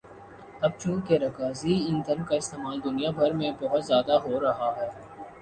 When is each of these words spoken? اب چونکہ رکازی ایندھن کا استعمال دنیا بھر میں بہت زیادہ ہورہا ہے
اب 0.61 0.71
چونکہ 0.77 1.17
رکازی 1.17 1.73
ایندھن 1.79 2.23
کا 2.23 2.35
استعمال 2.35 2.79
دنیا 2.83 3.11
بھر 3.11 3.31
میں 3.33 3.51
بہت 3.61 3.85
زیادہ 3.85 4.17
ہورہا 4.23 4.71
ہے 4.77 4.89